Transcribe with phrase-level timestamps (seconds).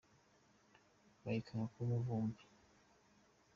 [1.23, 2.43] Bayikanga kuba umuvumbi.